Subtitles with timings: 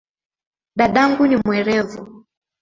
[0.75, 2.25] Dadangu ni mwerevu